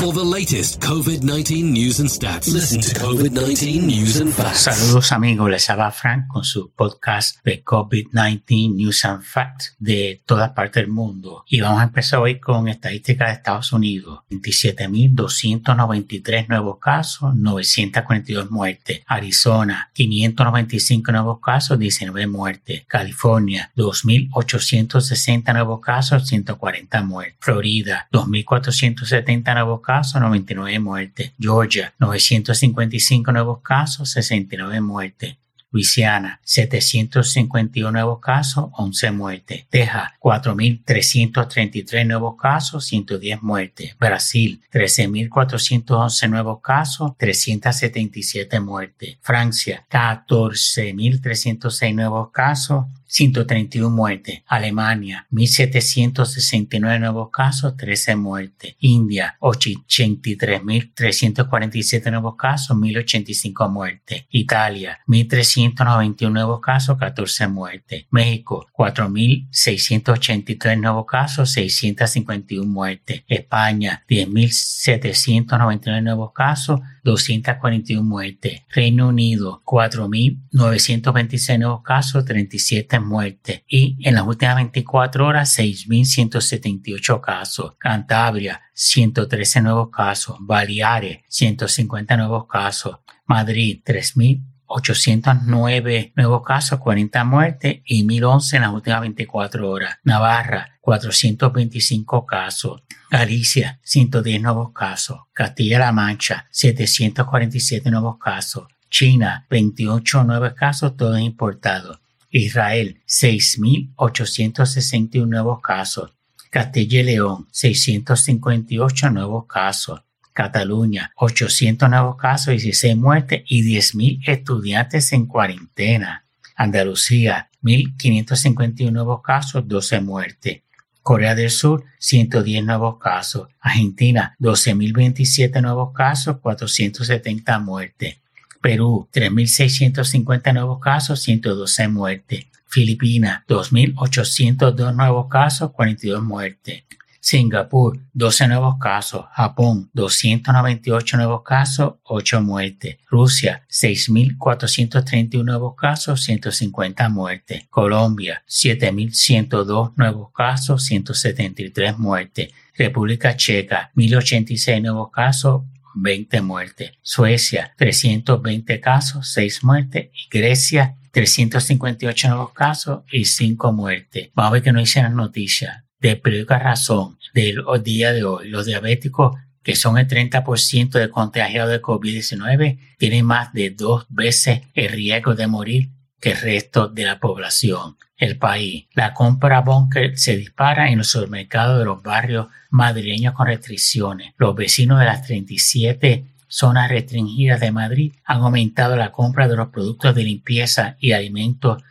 [0.00, 4.60] For the latest COVID-19 news and stats, listen to COVID-19 News and Facts.
[4.60, 10.54] Saludos amigos, les habla Frank con su podcast de COVID-19 News and Facts de toda
[10.54, 11.44] parte del mundo.
[11.46, 14.20] Y vamos a empezar hoy con estadísticas de Estados Unidos.
[14.30, 19.02] 27.293 nuevos casos, 942 muertes.
[19.06, 22.86] Arizona, 595 nuevos casos, 19 muertes.
[22.86, 27.36] California, 2.860 nuevos casos, 140 muertes.
[27.38, 29.89] Florida, 2.470 nuevos casos,
[30.20, 31.32] 99 muertes.
[31.38, 35.36] Georgia, 955 nuevos casos, 69 muertes.
[35.72, 39.66] Luisiana, 751 nuevos casos, 11 muertes.
[39.70, 43.96] Texas, 4.333 nuevos casos, 110 muertes.
[43.96, 49.18] Brasil, 13.411 nuevos casos, 377 muertes.
[49.22, 54.42] Francia, 14.306 nuevos casos, 131 muertes.
[54.46, 58.76] Alemania, 1.769 nuevos casos, 13 muertes.
[58.78, 64.26] India, 83.347 nuevos casos, 1.085 muertes.
[64.30, 68.06] Italia, 1.391 nuevos casos, 14 muertes.
[68.10, 73.24] México, 4.683 nuevos casos, 651 muertes.
[73.26, 78.62] España, 10.799 nuevos casos, 241 muertes.
[78.70, 83.62] Reino Unido, 4.926 nuevos casos, 37 muertes.
[83.68, 87.74] Y en las últimas 24 horas, 6.178 casos.
[87.78, 90.36] Cantabria, 113 nuevos casos.
[90.40, 92.98] Baleares, 150 nuevos casos.
[93.26, 99.96] Madrid, 3.000 809 nuevos casos, 40 muertes y 1011 en las últimas 24 horas.
[100.04, 102.84] Navarra, 425 casos.
[103.10, 105.22] Galicia, 110 nuevos casos.
[105.32, 108.68] Castilla-La Mancha, 747 nuevos casos.
[108.88, 111.98] China, 28 nuevos casos, todos importados.
[112.30, 116.12] Israel, 6.861 nuevos casos.
[116.50, 120.02] Castilla y León, 658 nuevos casos.
[120.40, 126.24] Cataluña, 800 nuevos casos, 16 muertes y 10.000 estudiantes en cuarentena.
[126.56, 130.62] Andalucía, 1.551 nuevos casos, 12 muertes.
[131.02, 133.48] Corea del Sur, 110 nuevos casos.
[133.60, 138.16] Argentina, 12.027 nuevos casos, 470 muertes.
[138.62, 142.46] Perú, 3.650 nuevos casos, 112 muertes.
[142.66, 146.84] Filipinas, 2.802 nuevos casos, 42 muertes.
[147.20, 149.26] Singapur, 12 nuevos casos.
[149.32, 152.96] Japón, 298 nuevos casos, 8 muertes.
[153.08, 157.66] Rusia, 6.431 nuevos casos, 150 muertes.
[157.68, 162.48] Colombia, 7.102 nuevos casos, 173 muertes.
[162.74, 165.64] República Checa, 1.086 nuevos casos,
[165.94, 166.92] 20 muertes.
[167.02, 170.08] Suecia, 320 casos, 6 muertes.
[170.14, 174.30] Y Grecia, 358 nuevos casos y 5 muertes.
[174.34, 178.48] Vamos a ver que no dicen las noticias de periódica razón del día de hoy.
[178.48, 184.62] Los diabéticos, que son el 30% de contagiados de COVID-19, tienen más de dos veces
[184.74, 185.90] el riesgo de morir
[186.20, 187.96] que el resto de la población.
[188.16, 188.86] El país.
[188.92, 194.34] La compra bunker se dispara en los supermercados de los barrios madrileños con restricciones.
[194.36, 199.68] Los vecinos de las 37 zonas restringidas de Madrid han aumentado la compra de los
[199.68, 201.82] productos de limpieza y alimentos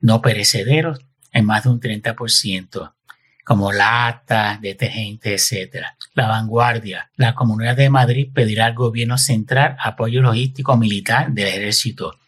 [0.00, 0.98] no perecederos
[1.32, 2.92] en más de un 30%
[3.48, 5.86] como lata, detergente, etc.
[6.12, 7.10] La vanguardia.
[7.16, 12.18] La Comunidad de Madrid pedirá al gobierno central apoyo logístico militar del ejército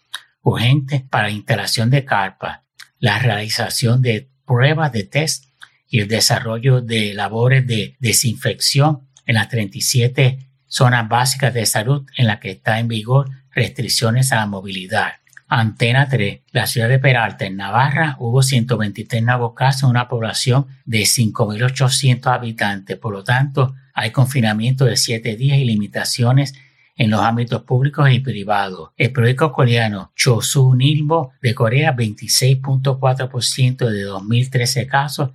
[0.40, 2.60] urgente para la instalación de carpas,
[3.00, 5.44] la realización de pruebas de test
[5.90, 12.28] y el desarrollo de labores de desinfección en las 37 zonas básicas de salud en
[12.28, 15.16] las que está en vigor restricciones a la movilidad.
[15.52, 20.68] Antena 3, la ciudad de Peralta, en Navarra, hubo 123 nuevos casos en una población
[20.84, 22.96] de 5.800 habitantes.
[22.96, 26.54] Por lo tanto, hay confinamiento de 7 días y limitaciones
[26.94, 28.90] en los ámbitos públicos y privados.
[28.96, 35.30] El periódico coreano Chosu Nilbo de Corea, 26.4% de 2013 casos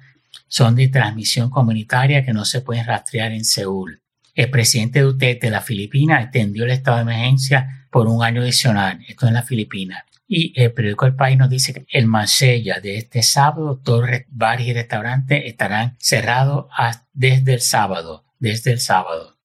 [0.47, 4.04] son de transmisión comunitaria que no se pueden rastrear en Seúl.
[4.35, 8.99] El presidente Duterte de la Filipinas extendió el estado de emergencia por un año adicional,
[9.07, 10.03] esto en las Filipinas.
[10.27, 14.67] Y el periódico El País nos dice que el Mansella de este sábado, todos bares
[14.67, 16.65] y restaurantes estarán cerrados
[17.13, 19.33] desde el sábado, desde el sábado.